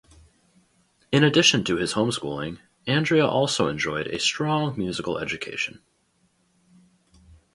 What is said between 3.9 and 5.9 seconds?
a strong musical education.